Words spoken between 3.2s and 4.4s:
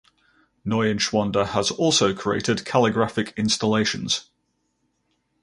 installations.